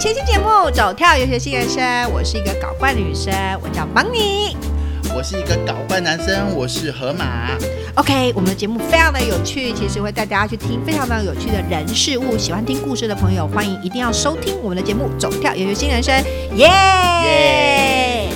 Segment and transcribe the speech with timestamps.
[0.00, 4.56] 全新节目《走跳游学新人生》，我是一个搞怪女生，我叫邦尼。
[5.14, 7.50] 我是一个搞怪男生，我是河马。
[7.96, 12.38] OK，我们的节目非常的有趣，其实会带大家去听非常非常有趣的人事物。
[12.38, 16.14] 喜欢听故事的朋友，欢迎一定要收听我们的节目《走跳游学新人生》，
[16.54, 16.66] 耶、
[17.26, 18.32] 耶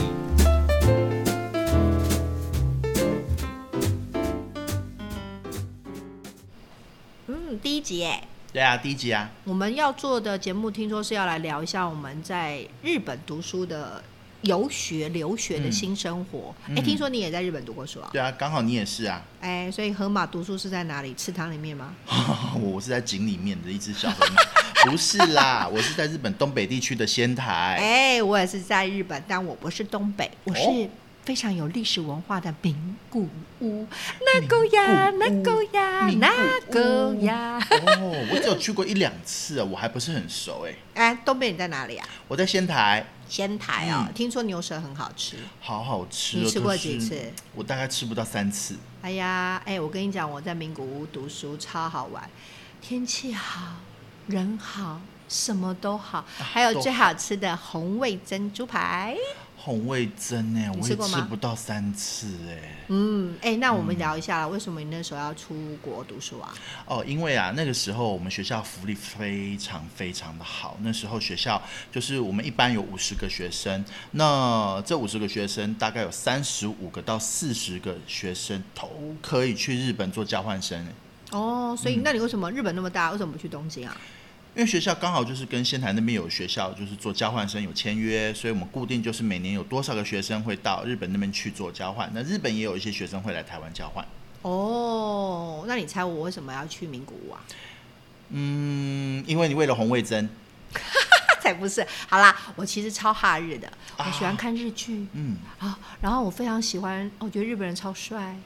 [7.27, 8.23] 嗯，第一集哎，
[8.55, 14.01] 对啊，第一集啊，我们要做的节目，听说是要来聊一下我们在日本读书的
[14.43, 16.55] 游学、留学的新生活。
[16.69, 18.09] 哎、嗯听说你也在日本读过书啊？
[18.13, 19.21] 对啊，刚好你也是啊。
[19.41, 21.13] 哎，所以河马读书是在哪里？
[21.15, 21.93] 池塘里面吗？
[22.63, 24.41] 我是在井里面的一只小河马，
[24.89, 27.77] 不是啦，我是在日本东北地区的仙台。
[27.81, 30.89] 哎，我也是在日本，但我不是东北，我是哦
[31.25, 33.29] 非常有历史文化的名古
[33.61, 33.87] 屋。
[34.21, 37.59] 那个呀，那名古呀，那个屋呀。
[37.71, 40.75] 哦，我只有去过一两次啊，我还不是很熟哎。
[40.95, 42.07] 哎，东北你在哪里啊？
[42.29, 45.39] 我在仙台，仙台哦，嗯听说牛舌很好吃。
[45.61, 46.41] 好好吃、哦。
[46.45, 47.33] 你吃过几次？
[47.55, 48.77] 我大概吃不到三次。
[49.01, 52.29] 哎呀，哎，我跟你讲，我在名古屋读书超好玩，
[52.83, 53.77] 天气好，
[54.27, 59.17] 人好，什么都好，还有最好吃的红味珍珠排。
[59.65, 62.85] 红味噌呢，我也吃不到三次哎。
[62.89, 66.53] 嗯，哎，那我们聊一下啦，为什么你那时候要出国读书啊？
[66.85, 70.77] 哦，因为啊，那个时候我们学校福利非常非常的好。
[70.83, 80.87] 那时候学校就是我们一般有五十个学生，那这五十个学生大概有三十五个到四十个学生都可以去日本做交换生。
[81.31, 83.97] 哦，所以嗯那你为什么日本那么大，为什么不去东京啊？
[84.55, 92.09] 因为学校刚好就是跟仙台那边有学校，就是做交换生有签约，所以我们固定就是每年有多少个学生会到日本那边去做交换。
[92.15, 94.07] 那日本也有一些学生会来台湾交换。
[94.43, 97.41] 哦，那你猜我为什么要去名古屋啊？
[98.29, 100.29] 嗯，因为你为了红味噌，
[101.43, 101.85] 才不是！
[102.09, 108.37] 好啦，我其实超哈日的，我喜欢啊看日剧嗯，啊，然后我非常喜欢，我觉得日本人超帅。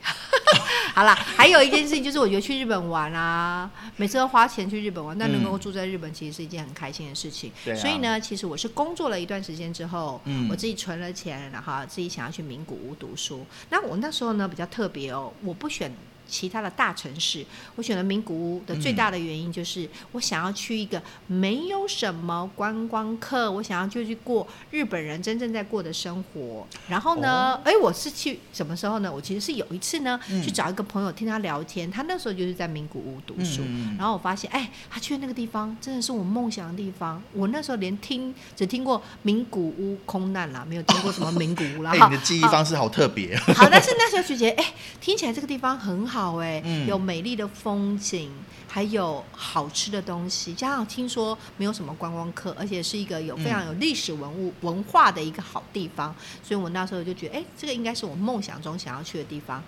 [0.99, 7.53] 好啦，还有一件事情就是，我觉得去日本玩啊，每次都花钱去日本玩，但能够嗯住在日本其实是一件很开心的事情。
[7.77, 13.47] 所以呢，其实我是工作了一段时间之后，嗯我自己存了钱，然后自己想要去名古屋读书。
[13.71, 15.95] 那我那时候呢比较特别哦，我不选。
[16.29, 17.45] 其他的大城市，
[17.75, 26.67] 我选了名古屋的最大的原因就是，我想要去一个没有什么观光客，我想要就去过日本人真正在过的生活。
[26.89, 29.11] 然后呢，哦哎、我是去什么时候呢？
[29.13, 33.63] 我其实是有一次呢，嗯去找一个朋友听他聊天，他那时候就是在名古屋读书，
[33.97, 37.23] 然后我发现，哎，他去的那个地方真的是我梦想的地方。
[37.33, 41.93] 我那时候连听只听过名古屋空难啦，没有听过什么名古屋啦。
[41.97, 43.37] 哎、哈你的记忆方式好特别。
[43.55, 48.31] 好，但是那时候就觉得，哎、听起来这个地方很好、哎、嗯有美丽的风景，
[48.67, 59.63] 还有好吃的东西，加上听说没有什么观光客，而且是一个有非常有历史文物、文化的一个好地方，所以我那时候就觉得，哎、这个应该是我梦想中想要去的地方。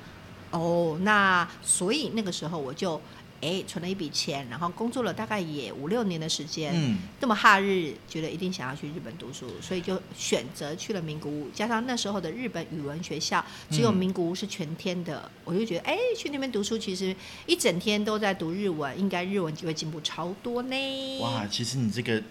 [0.50, 3.00] 哦，那所以那个时候我就。
[3.40, 11.48] 哎，存了一笔钱，然后工作了大概也五六年的时间，嗯，这么哈日，觉得一定想要去日本读书，所以就选择去了名古屋。
[11.54, 17.14] 加上那时候的日本语文学校只有嗯名古屋是全天的，我就觉得，哎，去那边读书，其实
[17.46, 21.18] 一整天都在读日文，应该日文就会进步超多呢。
[21.20, 22.22] 哇，其实你这个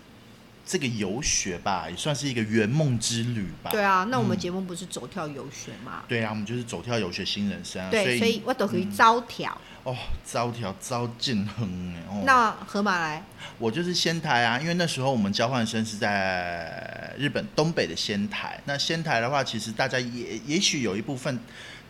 [0.70, 3.72] 这个游学吧，也算是一个圆梦之旅吧。
[3.72, 6.04] 对啊，那我们嗯节目不是走跳游学嘛？
[6.08, 7.90] 对啊，我们就是走跳游学新人生啊。
[7.90, 9.60] 对，所所以我都可以招条。
[9.84, 12.04] 哦，招条招尽亨哎。
[12.08, 13.24] 哦，那河马来，
[13.58, 18.62] 我就是仙台啊，因为那时候我们交换生是在日本东北的仙台。
[18.66, 21.40] 那仙台的话，其实大家也也许有一部分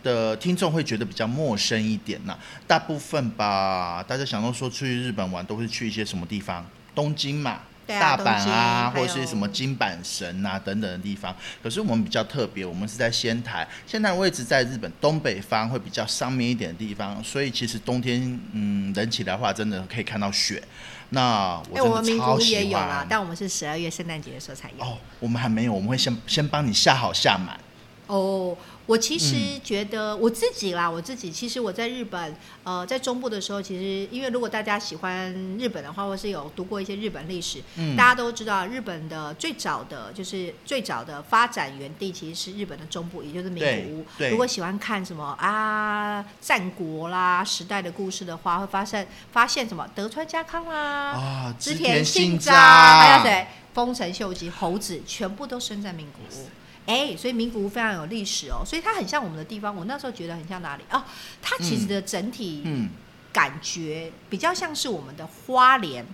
[0.02, 6.64] 的听众会觉得比较陌生一点呐、大部分吧，大家想到说去日本玩，都会去一些什么地方？
[6.94, 7.60] 东京嘛。
[7.98, 11.34] 大阪啊，或者是什么金板神啊等等的地方。
[11.62, 20.62] 可是我们比较特别，我们是在仙台，仙台位置在日本东北方，会比较上面一点的地方，所以其实冬天嗯冷起来的话，真的可以看到雪。
[21.10, 23.06] 那我哎，我们真的超喜欢有啦，。
[23.08, 24.84] 但我们是十二月圣诞节的时候才有。
[24.84, 27.58] 哦，我们还没有，我们会先先帮你下好下满。
[28.06, 28.56] 哦，
[28.90, 32.34] 我其实嗯觉得我自己啦，我自己其实我在日本，
[32.64, 44.04] 呃，在中部的时候，其实因为如果大家喜欢日本的话，或是有读过一些日本历史，嗯大家都知道日本的最早的就是最早的发展原地其实是日本的中部，也就是名古屋。
[44.28, 51.12] 如果喜欢看什么啊战国啦时代的故事的话，会发现发现什么德川家康啦。
[51.12, 53.46] 啊，织田信长，还有谁？
[53.72, 56.48] 丰臣秀吉、猴子，全部都生在名古屋。
[56.90, 59.74] 哎、所以名古屋非常有历史哦，所以它很像我们的地方。
[59.74, 61.02] 我那时候觉得很像哪里哦？
[61.40, 62.90] 它其实的整体嗯，
[63.32, 66.04] 感觉比较像是我们的花莲，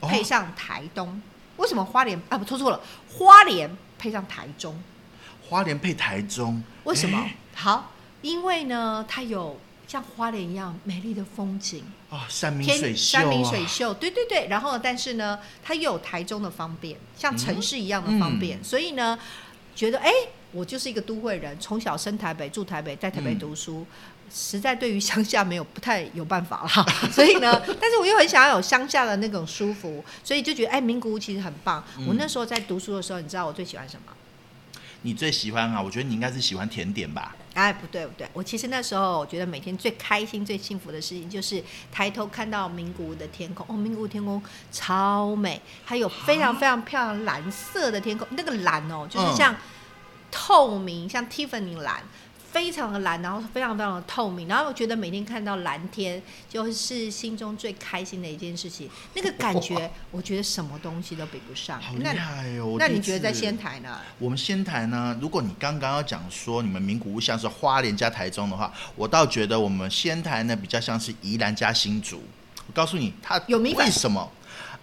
[0.00, 1.20] 哦配上台东。
[1.56, 4.82] 为什么花莲啊不错错了，花莲配上台中，
[5.48, 7.36] 花莲配台中，为什么哎？
[7.54, 7.92] 好，
[8.22, 14.48] 因为呢，它有像花莲一样美丽的风景，啊，山明水秀山明水啊，秀，对对对。
[14.48, 19.16] 然后，但是呢，它又有台中的方便，像城市一样的方便，嗯所以呢，
[19.74, 20.10] 觉得哎，
[20.52, 23.86] 我就是一个都会人，从小生台北，住台北，在台北嗯读书。
[24.32, 31.84] 实在对于乡下没有不太有办法啦， 所以呢， 但是我又很想要有乡下的那种舒服，所以就觉得哎，名古屋其实很棒。
[31.98, 34.12] 嗯我那时候在读书的时候，你知道我最喜欢什么？
[35.04, 35.80] 你最喜欢啊？
[35.80, 37.36] 我觉得你应该是喜欢甜点吧？
[37.52, 41.62] 哎，不对不对，我其实那时候我觉得每天最开心、最幸福的事情就是
[41.92, 43.66] 抬头看到名古屋的天空。
[43.68, 44.42] 哦，名古屋天空
[44.72, 49.54] 超美，还有非常非常漂亮蓝色的天空，那个蓝哦，就是嗯像
[50.30, 52.02] 透明，像 Tiffany 蓝。
[52.54, 58.88] 非常的蓝，然后非常非常的透明，然后我觉得每天看到蓝天，就是心中最开心的一件事情。
[59.14, 61.92] 那个感觉，我觉得什么东西都比不上好。
[61.94, 62.76] 厉那害哦！
[62.78, 63.98] 那你觉得在仙台呢？
[64.20, 72.22] 我们仙台呢，如果你刚刚要讲说你们名古屋像是花莲加台中的话，我倒觉得我们仙台呢比较像是宜兰加新竹。
[72.68, 74.30] 我告诉你，它为什么？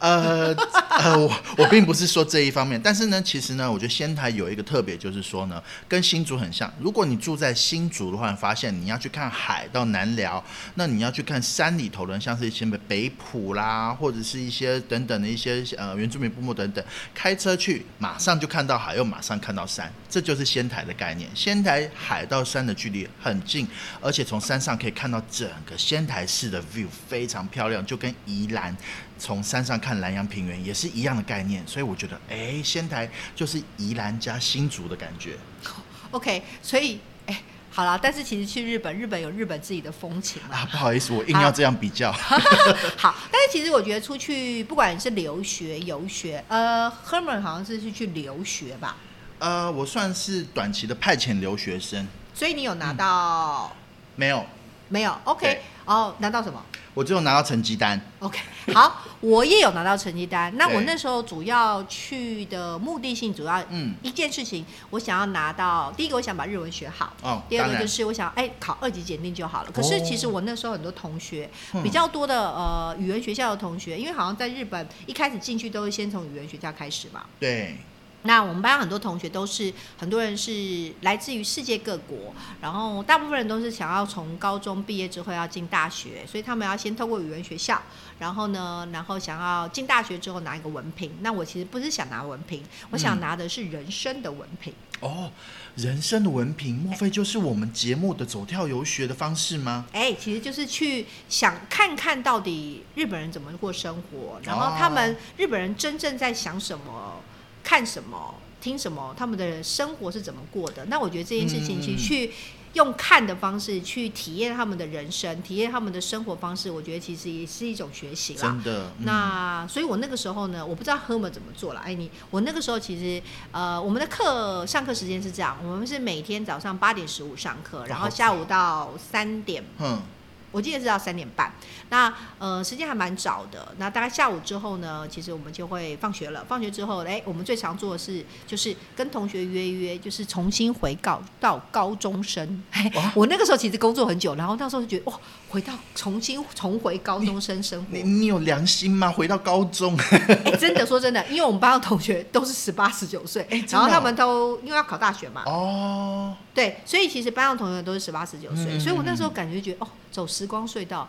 [0.02, 0.52] 呃
[0.90, 6.72] 呃，我我并不是说这一方面，但是呢，其实呢，我觉得仙台有一个特别，就是说呢，跟新竹很像。
[6.80, 10.44] 如果你住在新竹的话，发现你要去看海到南寮，
[10.74, 16.84] 那你要去看山里头的，像是一些北埔啦，或者是一些等等的一些呃原住民部落等等，
[17.14, 21.30] 开车去马上就看到海，又马上看到山，这就是仙台的概念。
[21.36, 23.68] 仙台海到山的距离很近，
[24.02, 28.76] 而且从山上可以看到整个仙台市的 view 非常漂亮，就跟宜兰
[29.22, 31.62] 从山上看南洋平原也是一样的概念。
[31.68, 35.38] 所以我觉得，哎，仙台就是宜兰加新竹的感觉。
[36.10, 40.42] OK，所以哎，好了，但是其实去日本，日本有日本自己的风情。
[40.50, 42.12] 啊，不好意思，我硬要这样比较。
[42.98, 48.98] 好，但是其实我觉得出去，不管是留学、游学，呃，Herman 好像是是去留学吧，
[49.40, 53.74] 呃，我算是短期的派遣留学生，所以你有拿到、
[54.18, 54.46] 没有，
[54.92, 56.62] 没有？OK，哦，拿到什么
[56.94, 58.00] 我只有拿到成绩单。
[58.20, 58.38] ？OK，
[58.74, 60.54] 好，我也有拿到成绩单。
[60.60, 67.14] 那我那时候主要去的目的性，主要嗯，一件事情，我想要拿到第一个，我想把日文学好。
[67.24, 69.72] 哦，第二个就，是我想哎考二级检定就好了。
[69.72, 77.24] 可是其实我那时候很多同学，嗯比较多的呃语言学校的同学，因为好像在日本一开始进去都是先从语言学校开始嘛。
[77.40, 77.78] 对，
[78.24, 87.82] 那我们班很多同学都是很多人是来自于世界各国，然后大部分人都是想要从高中毕业之后要进大学，所以他们要先透过语言学校，
[88.20, 91.12] 然后呢，然后想要进大学之后拿一个文凭。
[91.22, 94.74] 那我其实不是想拿文凭，我想拿的是人生的文凭。
[95.00, 95.32] 哦，
[95.76, 99.88] 人生的文凭，莫非就是我们节目的走跳游学的方式吗？
[99.94, 107.20] 哎，其实就是去想看看到底日本人怎么过生活，然后他们日本人真正在想什么、
[107.64, 110.86] 看什么、听什么，他们的生活是怎么过的。
[110.86, 112.32] 那我觉得这件事情，嗯其实去
[112.74, 118.42] 用看的方式去体验他们的人生，体验他们的生活方式，我觉得其实也是一种学习啦。
[118.42, 121.82] 真的，嗯那所以，我那个时候呢，我不知道 Herman 怎么做了。
[121.82, 123.22] 哎，你我那个时候其实，
[123.52, 130.02] 呃，我们的课上课时间是这样，我们是每天早上八点十五上课，然后下午到三点哼，
[130.52, 131.52] 我记得是到三点半，
[131.90, 133.74] 那呃时间还蛮早的。
[133.78, 136.46] 那大概下午之后呢，其实我们就会放学了。
[136.48, 142.62] 放学之后，哎，我们最常做的是就是跟同学约约，就是重新回告到高中生。
[142.72, 145.18] 哎，我那个时候其实工作很久，然后那时候就觉得哇，
[145.50, 148.02] 回到重新重回高中生生活你。
[148.04, 149.12] 你有良心吗？
[149.12, 161.08] 回到高中，哎，真的说真的，因为我们班的同学都是十八十九岁，哎哦然后他们都因为要考大学嘛，哦，对，所以其实班上同学都是十八十九岁，嗯所以我那时候感觉觉得哦，走时时光隧道，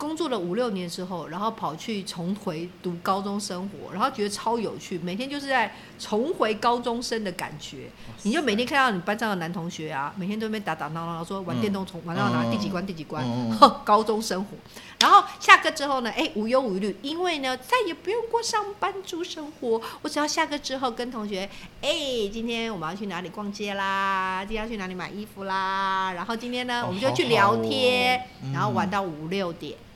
[0.00, 7.90] 工作了五六年之后，然后跑去重回读高中生活，然后觉得超有趣，每天就是在重回高中生的感觉。
[8.22, 13.22] 你就每天看到你班上的男同学啊，每天都在那边打打闹闹，说玩电动从玩到哪嗯第几关第几关，
[13.84, 14.56] 高中生活。
[14.98, 21.48] 然后下课之后呢，哎，无忧无虑，因为呢再也不用过上班族生活，我只要下课之后跟同学，
[21.82, 21.90] 哎，
[22.32, 24.42] 今天我们要去哪里逛街啦？
[24.46, 26.12] 今天要去哪里买衣服啦？
[26.14, 29.89] 然后今天呢，哦我们就去聊天，好好哦然后玩到五六点，真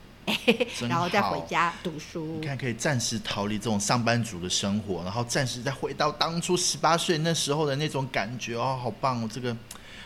[0.88, 2.46] 然后再回家读书你。
[2.46, 9.28] 看，可以暂时逃离这种上班族的生活，然后暂时再回到当初十八岁那时候的那种感觉哦，好棒哦！
[9.32, 9.56] 这个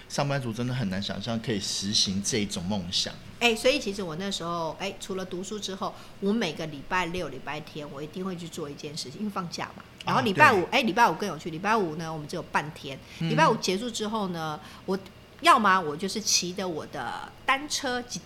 [0.08, 3.12] 上班族真的很难想象可以实行这一种梦想。
[3.40, 9.82] 哎，所以其实我那时候，哎，除了读书之后，我每个礼拜六、礼拜天，我一定会去做一件事情，因为放假嘛。
[10.04, 11.50] 然后啊礼拜五，对哎，礼拜五更有趣。
[11.50, 12.98] 礼拜五呢，我们只有半天。
[13.20, 14.98] 嗯礼拜五结束之后呢，我
[15.42, 18.18] 要么我就是骑着我的单车骑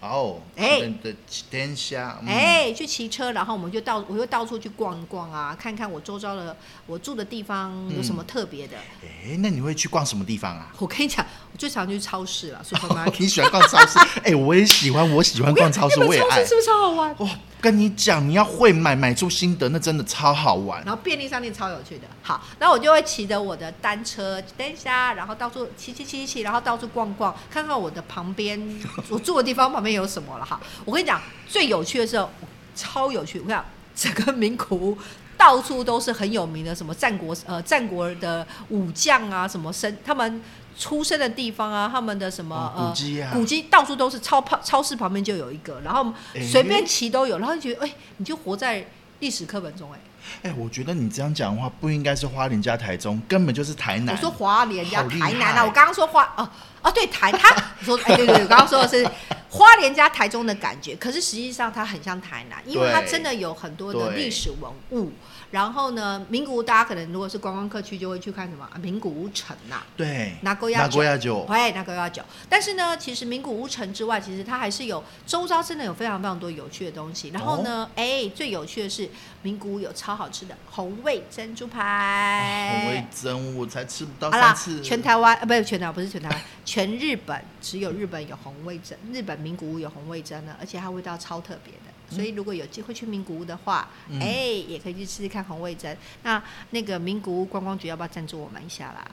[0.00, 1.14] 哦，哎的
[1.50, 8.78] 天下，嗯，哎，去骑车，然后我们就到，我就到处去逛一逛啊，看看我周遭的我住的地方有什么特别的。
[9.02, 10.72] 哎，那你会去逛什么地方啊？
[10.78, 13.14] 我跟你讲，我最常去超市了，supermarket。
[13.20, 13.98] 你喜欢逛超市？
[14.24, 16.46] 哎，我也喜欢，我喜欢逛超市，我也超市。
[16.46, 17.14] 是不是超好玩？
[17.18, 17.30] 哇，
[17.60, 20.82] 跟你讲，你要会买，买出心得，那真的超好玩。
[20.84, 22.04] 然后便利商店超有趣的。
[22.22, 30.60] 好，那我就会骑着我的单车，等一下，然后到处骑骑骑骑，然后到处逛逛，看看我的旁边我住的地方旁边有什么了哈。
[30.84, 32.30] 我跟你讲，最有趣的时候，
[32.74, 33.38] 超有趣。
[33.40, 33.64] 我跟你讲，
[33.94, 34.98] 整个名古屋
[35.36, 40.40] 到处都是很有名的，什么战国呃战国的武将啊，什么生他们
[40.80, 48.86] 出生的地方啊，他们的什么、哦呃古迹啊古迹到处都是，超超超市旁边就有一个，然后哎随便骑都有，然后就觉得哎、你就活在
[49.18, 49.98] 历史课本中哎、
[50.44, 54.16] 哎，我觉得你这样讲的话，不应该是花莲加台中，根本就是台南。
[54.16, 56.48] 我说花莲加台南啊，我刚刚说花哦
[56.80, 59.06] 哦对台他你说哎对对对，我刚刚说的是
[59.50, 65.12] 花莲加台中的感觉，可是实际上它很像台南，因为它真的有很多的对历史文物。
[65.50, 72.22] 然后呢，名古屋大家可能如果是观光客去，就会去看什么啊名古屋城呐、对，拿沟鸭拿锅鸭酒，喂，那个要酒。
[72.48, 77.30] 但是呢，其实名古屋城之外，其实它还是有周遭真的有非常非常多有趣的东西。
[77.30, 79.08] 然后呢，哎、最有趣的是
[79.42, 82.82] 名古屋有超好吃的红味珍珠排。
[82.84, 91.90] 红味珍我才吃不到好啦三次。，全台湾啊，不是全台湾，不是全台湾，全日本只有日本有红味珍，日本名古屋有红味珍呢，而且它味道超特别的。
[92.10, 94.26] 所以如果有机会去名古屋的话，嗯哎、
[94.68, 95.96] 也可以去试试看红味珍。
[96.22, 99.10] 那那个名古屋观光局要不要赞助我们一下啦？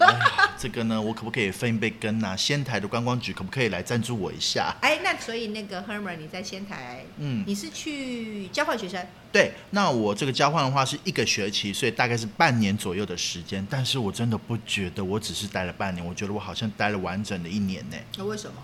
[0.00, 2.36] 哎这个呢，我可不可以分一杯羹啊？
[2.36, 4.74] 仙台的观光局可不可以来赞助我一下？
[4.80, 9.06] 哎，那所以那个 Hermer 你在仙台，嗯你是去交换学生？
[9.32, 13.66] 对，那我这个交换的话是一个学期，所以大概是半年左右的时间。
[13.70, 17.96] 但是我真的不觉得我只是待了半年，我觉得我好像待了完整的一年呢。
[18.18, 18.56] 那为什么？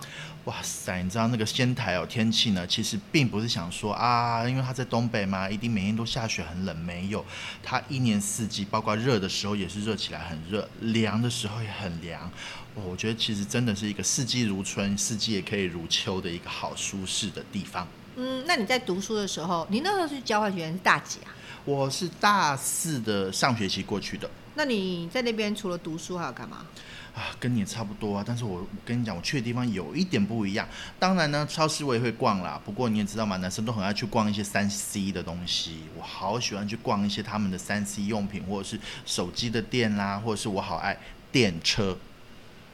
[0.45, 7.23] 哇塞，你知道那个仙台哦，天气呢，其实并不是想说啊，因为它在东北嘛，一定每天都下雪很冷，没有，
[7.63, 12.23] 它一年四季，包括热的时候也是热起来很热，凉的时候也很凉。
[12.75, 17.87] 哦，我觉得其实真的是一个四季如春，四季也可以如秋的一个好舒适的地方。
[18.17, 21.35] 嗯，那你在读书的时候，你那时候去交换学生是大几啊？
[21.67, 24.31] 我是大四的上学期过去的。
[24.55, 26.65] 那你在那边除了读书还有干嘛？
[27.19, 30.69] 啊，跟你也差不多啊，但是我我跟你讲，我去的地方有一点不一样。
[31.01, 35.81] 当然呢，超市我也会逛啦，不过你也知道嘛，男生都很爱去逛一些三 C 的东西。
[35.97, 40.97] 我好喜欢去逛一些他们的三 C 用品，或者是手机的店啦，或者是我好爱
[41.33, 41.99] 电车。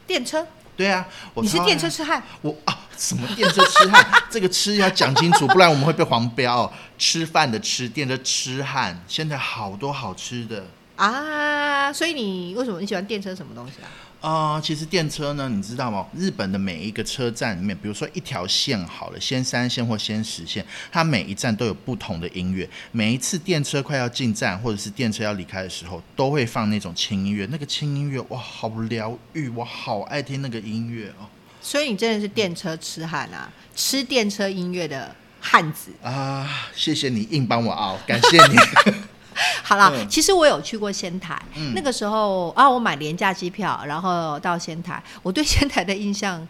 [0.05, 0.45] 电车？
[0.77, 2.21] 对啊，我你是电车痴汉？
[2.41, 4.23] 我啊，什么电车痴汉？
[4.29, 6.73] 这个吃要讲清楚，不然我们会被黄标哦。
[6.99, 9.01] 吃饭的吃，电车痴汉。
[9.07, 10.65] 现在好多好吃的。
[10.97, 13.87] 啊，所以你为什么你喜欢电车什么东西啊？
[14.25, 16.03] 啊、其实电车呢，你知道吗？
[16.17, 22.67] 日本的每一个车站里面，比如说一条线好了，先三线或仙石线，它每一站都有不同的音乐。
[22.91, 27.47] 每一次电车快要进站，或者是电车要离开的时候，都会放那种轻音乐。
[27.51, 31.29] 那个轻音乐，哇，好疗愈，我好爱听那个音乐哦。
[31.61, 35.91] 所以你真的是电车痴汉啊，吃电车音乐的汉子。
[36.01, 38.57] 啊，谢谢你硬帮我熬，感谢你。
[39.63, 46.47] 好了，嗯其实我有去过仙台，嗯那个时候啊，我买廉价机票，然后到仙台，我对仙台的印象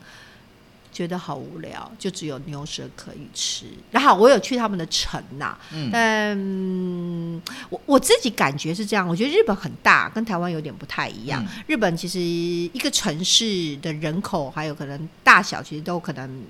[0.91, 3.65] 觉得好无聊，就只有牛舌可以吃。
[3.91, 11.43] 然后我有去他们的城呐、嗯我我自己感觉是这样，我觉得日本很大，跟台湾有点不太一样。
[11.43, 16.43] 嗯日本其实一个城市的人口还有可能大小，其实都可能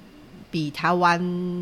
[0.55, 1.19] 比台湾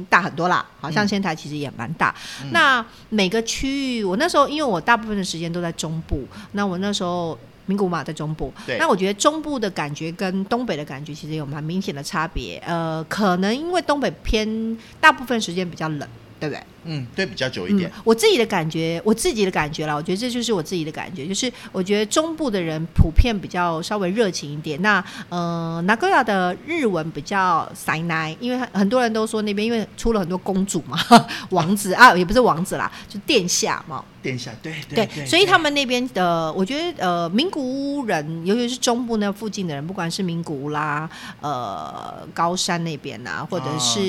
[0.08, 0.64] 大很多啦。
[0.80, 2.14] 好像嗯仙台其实也蛮大。
[2.44, 7.36] 嗯那每个区域，我那时候因为我大部分的时间都在中部，那我那时候。
[7.66, 8.54] 名古屋嘛，在中部。
[8.78, 12.62] 那我觉得中部的感觉跟东北的感觉其实有蛮明显的差别。
[12.68, 16.06] 呃，可能因为东北偏大部分时间比较冷，
[16.42, 16.62] 对不对？
[16.86, 17.90] 嗯，对，比较久一点。
[17.90, 18.02] 嗯。
[18.04, 24.82] 我自己的感觉，我自己的感觉啦，我觉得这就是我自己的感觉，就是我觉得中部的人普遍比较稍微热情一点。
[24.82, 30.98] 那呃，拿戈亚的日文比较塞奶，因为很很多人都说那边因为出了很多公主嘛，
[31.52, 34.04] 王子啊，也不是王子啦，就殿下嘛。
[34.22, 41.10] 殿下，对对，对所以他们那边的，我觉得呃，名古屋人，尤其是中部那附近的人，不管是名古屋啦，
[41.42, 44.00] 呃，高山那边呐，或者啊是、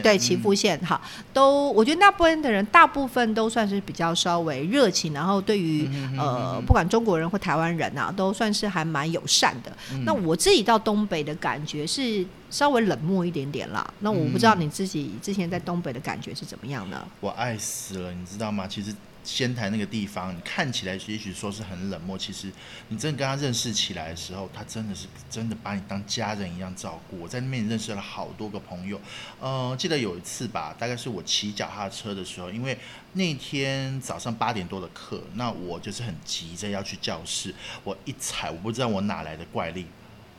[0.00, 0.98] 对嗯岐阜县哈，
[1.34, 9.70] 都我觉得那部分的人，大部分都算是比较稍微热情，然后对于、嗯呃，不管中国人或台湾人啊，都算是还蛮友善的。
[9.92, 13.88] 嗯那我自己到东北的感觉是，稍微冷漠一点点啦。
[14.00, 17.06] 那我不知道你自己之前在东北的感觉是怎么样呢？
[17.20, 18.66] 我爱死了，你知道吗？
[18.66, 18.94] 其实。
[19.22, 22.50] 仙台那个地方，你看起来也许说是很冷漠，其实
[22.88, 27.18] 你真的跟他认识起来的时候，他真的是真的把你当家人一样照顾。
[27.20, 29.00] 我在那边认识了好多个朋友，
[29.40, 32.76] 呃，记得有一次吧，大概是我骑脚踏车的时候，因为
[33.12, 39.86] 那天早上八点多的课，那我就是很急着要去教室，我一踩，我不知道我哪来的怪力，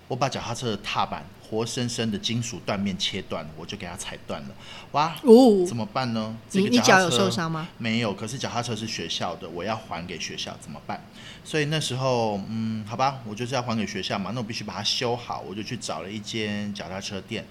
[0.07, 1.23] 我把脚踏车的踏板。
[1.51, 4.55] 活生生的金属断面切断，我就给它踩断了。
[4.93, 6.33] 哇，哦，怎么办呢？
[6.51, 7.67] 你你脚有受伤吗？
[7.77, 11.03] 没有，可是脚踏车是学校的，我要还给学校，怎么办？
[11.43, 17.45] 所以那时候，嗯，好吧，我就是要还给学校嘛，那我必须把它修好，我就去找了一间脚踏车店。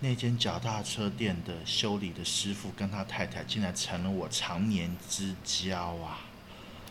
[0.00, 6.18] 那间脚踏车店的修理的师傅跟他太太竟然成了我常年之交啊！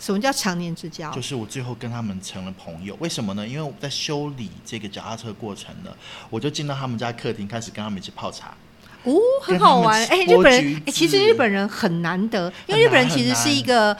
[0.01, 1.12] 什么叫常年之交？
[1.12, 2.98] 就是我最后跟他们成了朋友。
[3.00, 3.48] 为什么呢？
[3.48, 5.91] 因为我在修理这个脚踏车过程呢，
[6.31, 8.55] 我就进到他们家客厅，开始跟他们一起泡茶。
[9.03, 10.03] 哦，很好玩。
[10.08, 13.96] 哎，日本人，哎，其实日本人很难得，因为日本人其实是一个。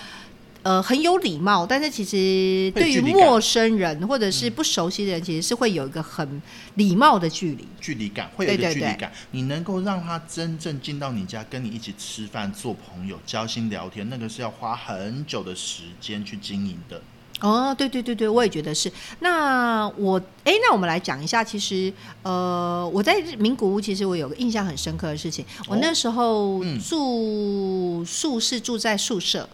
[0.64, 6.40] 呃，很有礼貌，但是其实对于陌生人或者是不熟悉的人，其实是会有一个很
[6.76, 9.12] 礼貌的距离，距离感会有一个距离感。
[9.32, 17.02] 你能够让他真正进到你家，跟你一起吃饭、做朋友、交心聊天，那个是要花很久的时间去经营的。
[17.40, 18.92] 哦，对对对对，我也觉得是。
[19.22, 21.92] 那我，哎，那我们来讲一下，其实，
[22.22, 29.50] 呃，我在名古屋，其实我有个印象很深刻的事情，我那时候住宿是住在宿舍。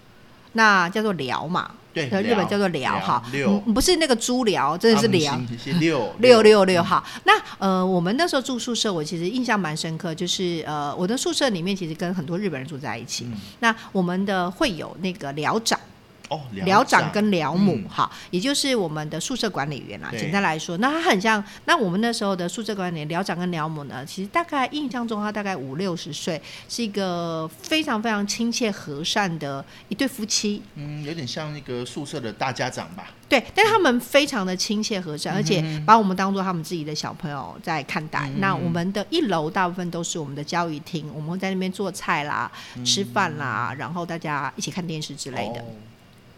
[0.54, 5.40] 那叫做寮嘛，对，日本叫做寮哈，六不是那个猪寮，真的是寮，
[5.80, 7.04] 六六六六哈。
[7.26, 13.28] 那呃，我们那时候住宿舍，我其实印象蛮深刻，就是呃，我的宿舍里面其实跟很多日本人住在一起。
[13.60, 15.80] 那我们的会有那个寮长。
[16.30, 20.12] 哦，寮长跟寮母哈，也就是我们的宿舍管理员啦。
[20.12, 30.62] 简单来说，那他很像那我们那时候的宿舍管理员寮长跟寮母呢，其实大概印象中他大概五六十岁，是一个非常非常亲切和善的一对夫妻。
[30.76, 33.12] 嗯，有点像那个宿舍的大家长吧。
[33.30, 38.30] 对，但是他们非常的亲切和善，而且把我们当做他们自己的小朋友在看待。
[38.38, 42.50] 那我们的一楼大部分都是我们的教育厅，我们会在那边做菜啦、
[42.86, 45.64] 吃饭啦，然后大家一起看电视之类的。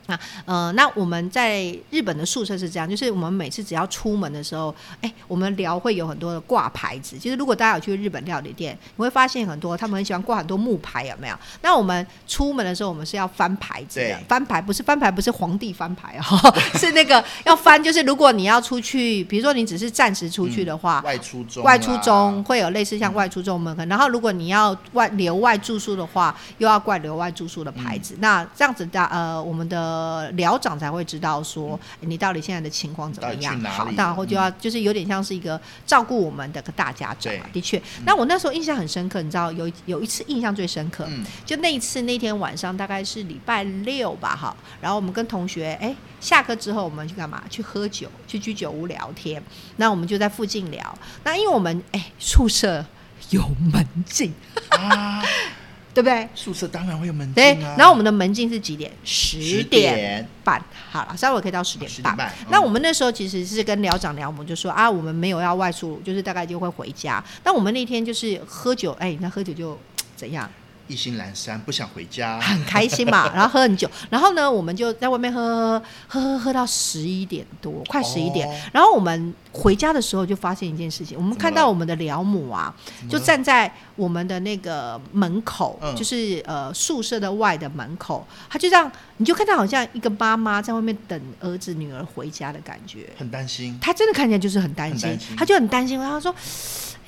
[0.10, 7.18] 那呃，那我们在日本的宿舍是这样，就是我们每次只要出门的时候，哎，我们聊会有很多的挂牌子。
[7.20, 11.36] 其实如果大家有去日本料理店，你会发现很多他们很喜欢挂很多木牌，有没有？
[11.62, 14.18] 那我们出门的时候，我们是要翻牌子的。
[14.28, 17.82] 翻牌不是翻牌，不是皇帝翻牌哦， 是那个要翻。
[17.82, 23.88] 就是如果你要出去，比如说你只是暂时出去的话，外出中，外出中会有类似像外出中门。
[23.88, 28.16] 然后如果你要外留外住宿的话，又要挂留外住宿的牌子。
[28.20, 29.99] 那这样子的呃，我们的。
[30.00, 33.60] 呃，寮长才会知道说你到底现在的情况怎么样。
[33.62, 37.34] 好，然后就要就是有点像是一个照顾我们的个大家长。
[37.52, 41.06] 的确，那我那时候印象很深刻，你知道有有一次印象最深刻，
[41.46, 47.44] 就那一次那天晚上大概是礼拜六吧，哈，然后我们跟同学哎下课之后我们去干嘛？
[47.50, 49.44] 去喝酒，去居酒屋聊天。
[49.76, 50.98] 那我们就在附近聊。
[51.24, 52.86] 那因为我们哎宿舍
[53.32, 54.34] 有门禁
[54.70, 55.22] 啊。
[55.94, 56.28] 对不对？
[56.36, 57.76] 宿舍当然会有门禁啊。
[57.78, 58.92] 然后我们的门禁是几点？
[59.04, 60.64] 十点半。
[60.92, 62.32] 好了，稍微可以到十点半。
[62.50, 67.24] 那我们那时候其实是跟寮长聊，我们就说啊，我们没有要外出，就是大概就会回家。
[67.44, 69.78] 那我们那天就是喝酒，哎，那喝酒就
[70.16, 70.50] 怎样？
[70.90, 73.32] 意兴阑珊，不想回家，很开心嘛。
[73.34, 78.50] 然后喝很久，然后呢，我们就在外面喝喝喝喝喝到十一点多，快十一点。
[78.74, 82.76] 然后我们回家的时候就发现一件事情，我们看到我们的辽母啊，
[83.08, 93.78] 就站在我们的那个门口，就是呃宿舍的外的门口，他就这样，你就看到好像一个妈妈在外面等儿子女儿回家的感觉，很担心。
[93.80, 96.34] 他真的看起来就是很担心，他就很担心，然后说。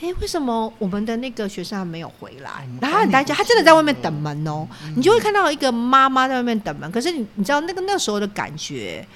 [0.02, 2.68] 哎，为什么我们的那个学生还没有回来？
[2.82, 4.68] 然后他很担心，他真的在外面等门哦。
[4.96, 6.92] 你就会看到一个妈妈在外面等门。
[6.92, 9.08] 可是你你知道那个那时候的感觉，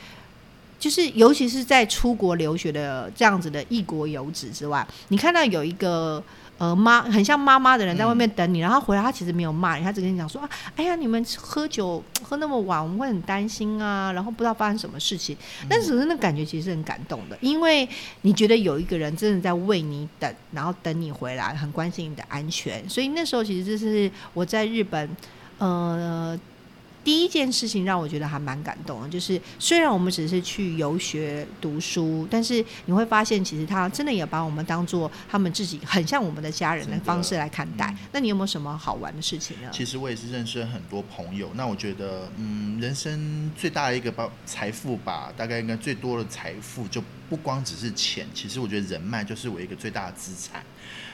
[0.79, 6.23] 就是尤其是在出国留学的这样子的异国游子之外，你看到有一个。
[6.57, 15.35] 呃，妈很像妈妈的人在外面等你，然后回来他其实没有骂你，他只跟你讲说啊，哎呀，你们喝酒喝那么晚，我们会很担心啊，然后不知道发生什么事情。
[15.69, 17.87] 但是那感觉其实是很感动的，因为
[18.21, 22.87] 你觉得有一个人真的在为你等，然后等你回来，很关心你的安全。
[22.87, 25.09] 所以那时候其实这是我在日本，
[25.57, 26.39] 呃。
[27.05, 37.97] 第一件事情让我觉得还蛮感动的，就是虽然我们只是去游学读书，但是你会发现，其实他真的也把我们当做他们自己很像我们的家人的方式来看待嗯。
[38.13, 39.69] 那你有没有什么好玩的事情呢？
[39.71, 50.63] 其实我也是认识了很多朋友，那我觉得，嗯，人生最大的一个包财富吧，大概应该最多的财富就不光只是钱，其实我觉得人脉就是我一个最大的资产。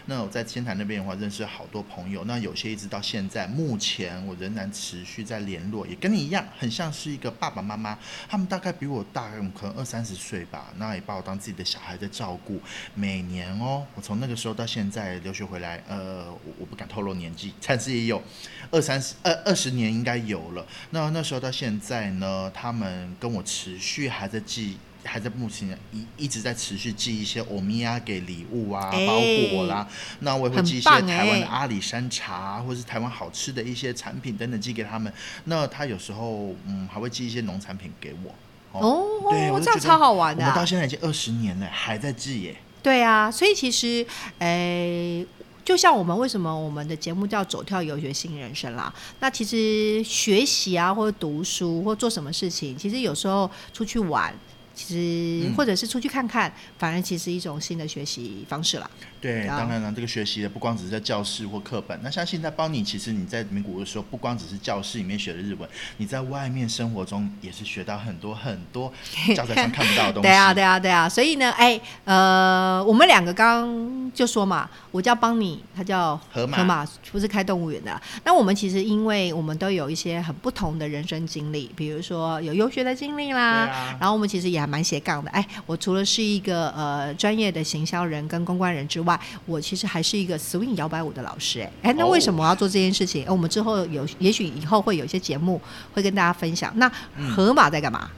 [0.06, 12.60] 那我在仙台那边的话，认识好多朋友，那有些一直到现在，目前我仍然持续在联络，也跟你一样，很像是一个爸爸妈妈，他们大概比我大，可能二三十岁吧，那也把我当自己的小孩在照顾。
[12.96, 18.22] 每年哦，我从那个时候到现在留学回来，呃，我我不敢透露年纪，但是也有
[18.72, 20.66] 二三十二二十年应该有了。
[20.90, 29.20] 那那时候到现在呢，他们跟我持续还在寄，还在目前一一直在持续寄一些欧米亚给礼物啊、哎包
[29.52, 29.88] 裹啦。
[30.20, 35.12] 那我也会寄一些台湾的哎阿里山茶，或是台湾好吃的一些产品等等寄给他们。
[35.46, 38.34] 那他有时候嗯还会寄一些农产品给我。
[38.74, 42.56] 哦，对，我这样超好玩的啊、我们到现在已经二十年了，还在寄耶。
[42.82, 44.06] 对啊，所以其实，
[44.40, 45.28] 诶、
[45.66, 54.34] 就像我们为什么我们的节目叫“走跳游学新人生”啦，那其实学习啊，或者读书，或做什么事情，其实有时候出去玩，
[54.82, 58.90] 其实、嗯或者是出去看看，反而其实一种新的学习方式啦。
[59.20, 68.92] 对，啊当然了，这个学习的不光只是在教室或课本，那像现在帮你，其实你在名古屋的时候，不光只是教室里面学的日文，你在外面生活中也是学到很多很多
[69.36, 70.28] 教材上看不到的东西。
[70.28, 78.02] 对啊，对啊，对啊，所以呢，哎，呃，我们两个刚刚就说嘛，我叫帮你，他叫河马河马不是开动物园的啊。
[78.24, 85.30] 那我们其实因为我们都有一些很不同的人生经历，比如说有游学的经历啦，啊然后我们其实也还蛮斜杠的。
[85.32, 91.60] 哎，我除了是一个呃专业的行销人跟公关人之外，我其实还是一个 swing 摇摆舞的老师。
[91.60, 93.26] 哎，哎，那哦为什么我要做这件事情？
[93.26, 95.62] 哎我们之后有，也许以后会有一些节目
[95.94, 96.72] 会跟大家分享。
[96.78, 96.90] 那
[97.36, 98.10] 河马在干嘛？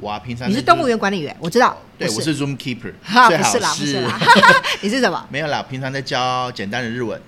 [0.00, 1.76] 我啊，平常你是在动物园管理员，我知道。
[1.96, 4.20] 对，不我是 Zoom Keeper，哈，最好不是啦，不是啦，
[4.82, 5.24] 你是什么？
[5.30, 7.20] 没有啦，平常在教简单的日文，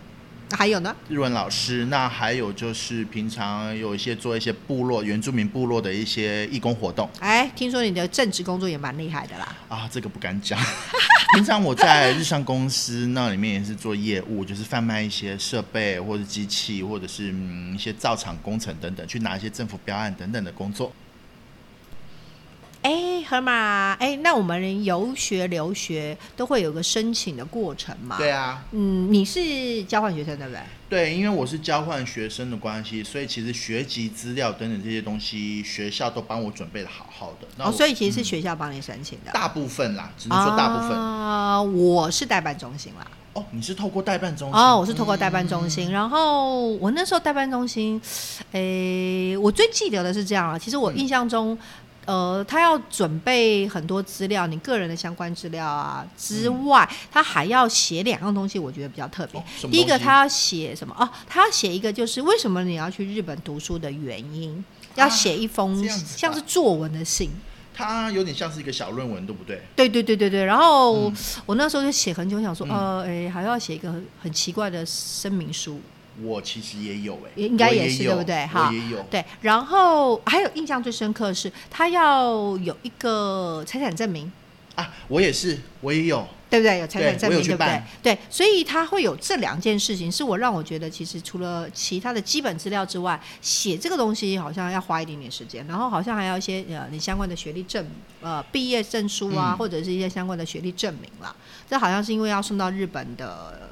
[0.50, 0.94] 还有呢？
[1.08, 1.86] 日文老师。
[1.86, 7.08] 那还有就是平常有一些做一些部落原住民部落的一些义工活动。
[7.20, 9.56] 哎，听说你的正职工作也蛮厉害的啦。
[9.68, 10.58] 啊，这个不敢讲。
[11.34, 20.92] 平常我在日上公司那里面也是做业务，就是贩卖一些设备或者机器，或者是嗯一些造厂工程等等，去拿一些政府标案等等的工作。
[23.24, 28.18] 哎，河马，哎，那我们游学、留学都会有个申请的过程嘛？
[28.18, 28.30] 对。
[28.30, 30.60] 啊，嗯，你是交换学生对不对？
[30.90, 37.48] 对，因为我是交换学生的关系，所以其实学籍资料等等这些东西，学校都帮我准备的好好的。
[37.56, 39.32] 那哦，所以其实是嗯学校帮你申请的。
[39.32, 40.90] 大部分啦，只能说大部分。
[40.98, 43.06] 啊，我是代办中心啦。
[43.32, 44.60] 哦，你是透过代办中心？
[44.60, 48.00] 哦，我是透过代办中嗯心，然后我那时候代办中心，
[48.52, 50.56] 诶，我最记得的是这样啊。
[50.56, 51.58] 其实我嗯印象中，
[52.06, 59.42] 呃，他要准备很多资料，你个人的相关资料啊之外，他还要写两样东西，我觉得比较特别。
[59.70, 60.94] 第一个，他要写什么？
[60.98, 64.64] 哦，他要写一个就是为什么你要去日本读书的原因，
[64.96, 67.30] 要写一封像是作文的信。
[67.76, 69.60] 它有点像是一个小论文，对不对？
[69.74, 75.80] 对对对对对，然后、嗯我那时候就写很久，想说，嗯呃，诶，还要写一个很很奇怪的声明书。
[76.22, 79.02] 我其实也有哎、应该也是对不对哈也有。
[79.10, 84.30] 对，然后还有印象最深刻的是，他要有一个财产证明，
[84.76, 86.26] 啊，我也是，我也有。
[86.50, 86.78] 对不对？
[86.78, 87.82] 有财产证明，对不对？
[88.00, 97.84] 对，所以他会有这两件事情，是我让我觉得，其实除了其他的基本资料之外，写这个东西好像要花一点点时间，然后好像还要一些呃你相关的学历证
[98.20, 101.34] 呃毕业证书啊，嗯或者是一些相关的学历证明啦。
[101.68, 103.63] 这好像是因为要送到日本的。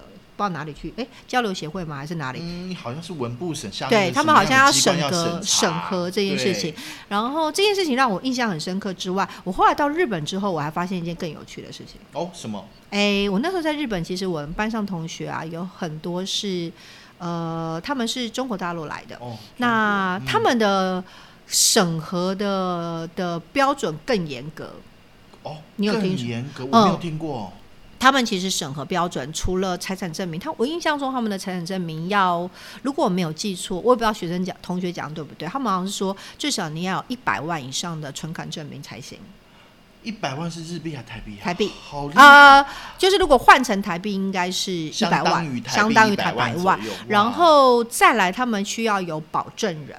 [0.42, 1.96] 不知道哪里去，哎，交流协会吗？
[1.96, 2.40] 还是哪里？
[2.42, 6.74] 嗯，好像是文部省下面对他们好像要审核审核这件事情。
[7.08, 12.00] 然后这件事情让我印象很深刻之外，我后来到日本之后，我还发现一件更有趣的事情。
[12.12, 12.64] 哦，什么？
[12.90, 16.72] 哎，我那时候在日本，其实我们班上同学啊，有很多是
[17.18, 21.02] 呃，他们是中国大陆来的，哦，那他们的
[21.46, 24.72] 审核的的标准更严格。
[25.44, 26.64] 哦，你有听说严格？
[26.64, 27.52] 我没有嗯听过。
[28.02, 32.50] 他们其实审核标准除了财产证明，他我印象中他们的财产证明要，
[32.82, 39.20] 如果我没有记错，我也不知道学生讲同学讲对不对，他们好像是说至少你要有一百万以上的存款证明才行。
[40.02, 41.44] 一百万是日币还是台币啊？
[41.44, 41.70] 台币
[42.16, 42.66] 啊、
[42.98, 49.96] 就是如果换成台币，应该是一百相当于万，台币100相当于台百万然后再来，他们需要有保证人，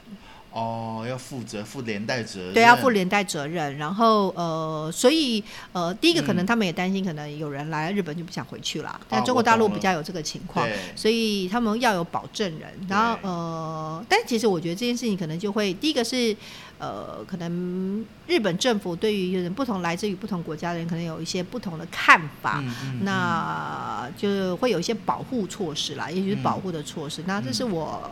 [0.54, 3.76] 哦，要负责负连带责任，对，要负连带责任。
[3.78, 10.64] 然后呃，所以呃，第一个可能嗯他们也担心，可能有人来日本就不想回去了，但哦中国大陆比较有这个情况。
[10.68, 16.36] 对，所以他们要有保证人，然后呃，但其实我觉得这件事情可能就会，第一个是
[16.84, 27.24] 呃，可能日本政府对于人不同来自于不同国家的人，可能有一些不同的看法，嗯嗯那就会有一些保护措施啦，也许是嗯保护的措施。
[27.26, 28.12] 那这是我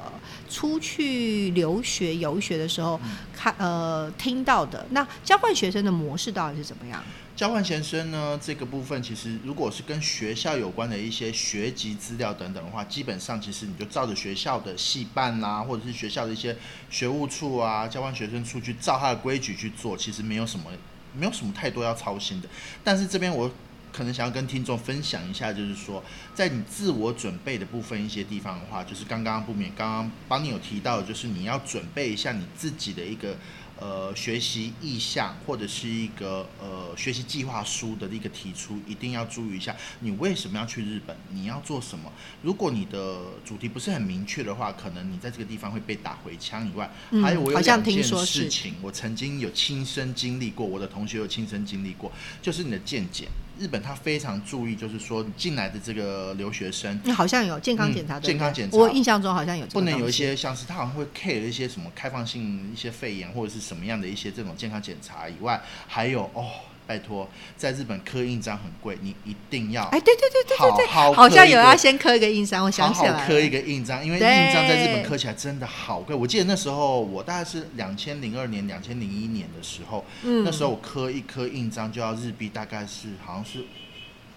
[0.50, 4.86] 出去留学游学的时候嗯看呃听到的。
[4.92, 7.04] 那交换学生的模式到底是怎么样？
[7.42, 16.56] 交换学生呢，这个部分其实如果是跟学校有关的一些学籍资料等等的话，基本上其实你就照着学校的系办啦，或者是学校的一些
[16.92, 20.70] 学务处啊、交换学生处去照他的规矩去做，其实没有什么
[21.18, 22.48] 没有什么太多要操心的。
[22.84, 23.52] 但是这边我
[23.92, 26.04] 可能想要跟听众分享一下，就是说，
[26.36, 33.36] 在你自我准备的部分一些地方的话，就是刚刚不免刚刚帮你有提到，就是你要准备一下你自己的一个
[33.82, 42.14] 呃学习意向或者是一个呃学习计划书的一个提出，一定要注意一下，你为什么要去日本，你要做什么。
[42.44, 53.28] 如果你的主题不是很明确的话，可能你在这个地方会被打回枪以外，嗯还有我有两件事情，我曾经有亲身经历过，我的同学有亲身经历过，就是你的健检。
[53.62, 58.76] 日本他非常注意，就是说进来的这个留学生嗯好像有健康检查，健康检查。
[58.76, 66.50] 我印象中好像有不能有一些像是他好像会 care 一些什么开放性一些肺炎或者是什么样的一些这种健康检查以外，还有哦，
[66.92, 67.26] 拜托，
[67.56, 76.14] 在日本刻印章很贵，你一定要哎，对对对对对对，好好好像有要先刻一个印章，我想好起来刻一个印章，因为印章在日本刻起来真的好贵。
[76.14, 83.62] 我记得那时候我大概是两千零二年、两千零一年的时候，嗯那时候我刻一颗印章就要日币大概是好像是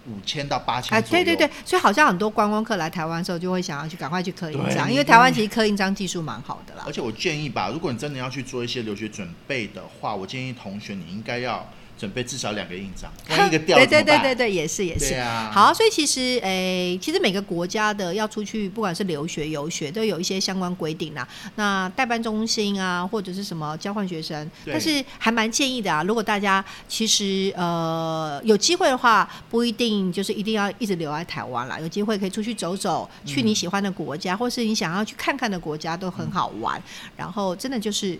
[0.07, 1.03] 五千到八千哎。
[1.03, 6.93] 对对对，所以好像很多观光客来台湾的时候，就会想要去赶快去刻印章，因为台湾其实刻印章技术蛮好的啦而。
[6.93, 15.15] 且我建议吧，如果你真的要去做一些留学准备的话，我建议同学你应该要准备至少两个印章， 万一一个掉了对对对对对，也是也是。
[15.15, 21.27] 啊，好，所以其实诶、其实每个国家的要出去，不管是留学、游学，都有一些相关规定啦。
[21.55, 26.03] 那代办中心啊，或者是什么交换学生，但是还蛮建议的啊。
[26.03, 36.83] 如果大家其实呃有机会的话，不一定就是一定要一直留在台湾啦，有机会可以出去走走，去你喜欢的国家，或是你想要去看看的国家，都很好玩。
[37.17, 38.19] 然后真的就是。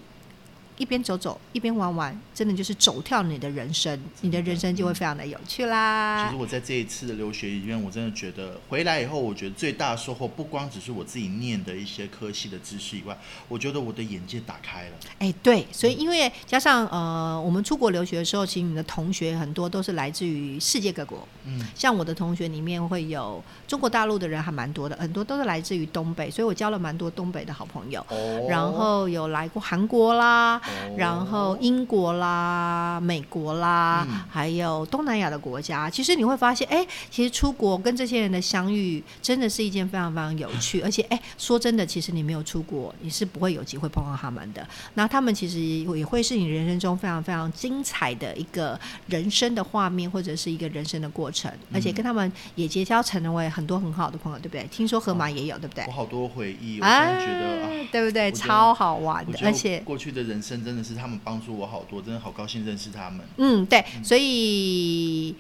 [0.77, 6.27] 一边走走一边玩玩，真的就是走跳你的人生，你的人生就会非常的有趣啦。
[6.27, 13.17] 其实我在这一次的留学里面，我真的觉得回来以后，我觉得最大的收获不光只是我自己念的一些科系的知识以外，
[13.49, 14.91] 我觉得我的眼界打开了。
[15.19, 21.27] 哎，对，所以因为加上呃，我们出国留学的时候，其实你的同学很多都是来自于世界各国。
[21.45, 28.05] 嗯，像我的同学里面会有中国大陆的人还蛮多的，很多都是来自于东北，所以我交了蛮多东北的好朋友。
[28.11, 30.64] 哦然后有来过韩国啦，哦
[30.97, 35.89] 然后英国啦、美国啦，嗯还有东南亚的国家。
[35.89, 40.81] 其实你会发现，哎，其实出国跟这些人的相遇，真的是一件非常非常有趣。
[40.83, 44.67] 而且，哎，说真的，其实你没有出国，你是不会有机会碰到他们的。
[44.95, 51.51] 那他们其实也会是你人生中非常非常精彩的一个人生的画面，或者是一个人生的过程。
[51.73, 54.67] 而且跟他们也结交成为很多很好的朋友，对不对？
[54.71, 55.93] 听说河马也有，对不对我？
[55.93, 58.33] 好多回忆，我真的觉得对不对？
[58.33, 63.27] 超好玩的，而且过去的人生真的是他们帮助我好多，真的好高兴认识他们。
[63.39, 65.35] 嗯，对，所以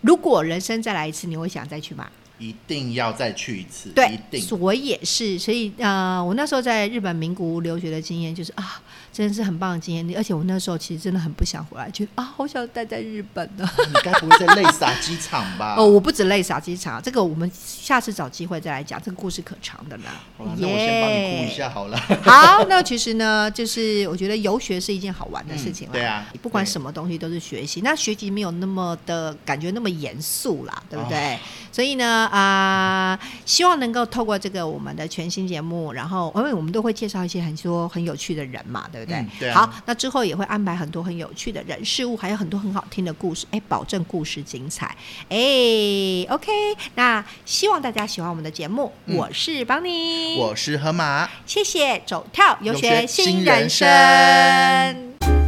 [0.00, 2.10] 如果人生再来一次，你会想再去吗？
[2.42, 4.58] 一定要再去一次，对一，定。
[4.58, 13.70] 我也是，所以呃，我那时候在日本名古屋留学的经验就是啊，真的是很棒的经验，而且我那时候其实真的很不想回来，就啊，好想待在日本呢。
[13.86, 15.76] 你该不会在泪洒机场吧？
[15.78, 20.04] 哦，我不止泪洒机场，这个我们下次找机会再来讲，这个故事可长的呢。
[20.36, 21.96] 好了，那我先帮你哭一下好了。
[22.24, 25.92] 好， 那其实呢，就是我觉得游学是一件好玩的事情啦。
[25.92, 31.34] 嗯对啊不管什么东西都是学习，那学习没有那么的感觉那么严肃啦，对不对？
[31.34, 31.38] 哦
[31.72, 39.18] 所以呢，啊、希望能够透过这个我们的全新节目，然后因为我们都会介绍一些很多很有趣的人嘛，对不对？
[39.18, 44.96] 嗯对啊好，那之后也会安排很多很有趣的人事物，还有很多很好听的故事，哎，保证故事精彩。
[45.28, 45.36] 哎
[46.30, 46.50] ，OK，
[46.94, 51.28] 那希望大家喜欢我们的节目，嗯我是邦尼，我是河马。
[51.44, 55.41] 谢谢走跳游游学学新人生。